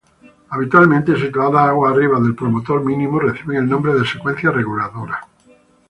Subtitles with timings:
[0.49, 5.23] Habitualmente situadas aguas arriba del promotor mínimo, reciben el nombre de secuencias reguladoras.